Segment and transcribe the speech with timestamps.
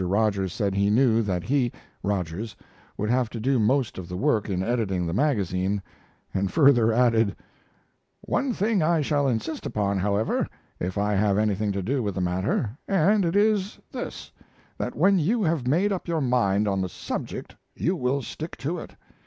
[0.03, 2.55] Rogers said he knew that he [Rogers]
[2.97, 5.79] would have to do most of the work in editing the magazine,
[6.33, 7.35] and further added:
[8.21, 10.47] One thing I shall insist upon, however,
[10.79, 14.31] if I have anything to do with the matter, and it is this:
[14.75, 18.79] that when you have made up your mind on the subject you will stick to
[18.79, 18.95] it.